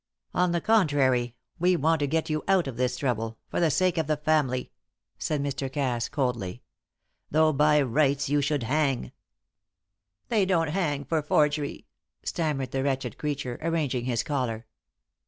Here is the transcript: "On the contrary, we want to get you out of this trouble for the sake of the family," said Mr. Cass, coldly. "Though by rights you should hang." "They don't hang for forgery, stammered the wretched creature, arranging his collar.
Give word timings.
"On 0.33 0.51
the 0.51 0.61
contrary, 0.61 1.35
we 1.59 1.75
want 1.75 1.99
to 1.99 2.07
get 2.07 2.27
you 2.27 2.43
out 2.47 2.65
of 2.65 2.75
this 2.75 2.97
trouble 2.97 3.37
for 3.49 3.59
the 3.59 3.69
sake 3.69 3.99
of 3.99 4.07
the 4.07 4.17
family," 4.17 4.71
said 5.19 5.43
Mr. 5.43 5.71
Cass, 5.71 6.09
coldly. 6.09 6.63
"Though 7.29 7.53
by 7.53 7.83
rights 7.83 8.27
you 8.27 8.41
should 8.41 8.63
hang." 8.63 9.11
"They 10.29 10.43
don't 10.43 10.69
hang 10.69 11.05
for 11.05 11.21
forgery, 11.21 11.85
stammered 12.23 12.71
the 12.71 12.81
wretched 12.83 13.19
creature, 13.19 13.59
arranging 13.61 14.05
his 14.05 14.23
collar. 14.23 14.65